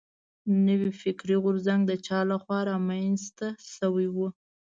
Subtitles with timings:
[0.65, 4.17] نوی فکري غورځنګ د چا له خوا را منځ ته شوی و.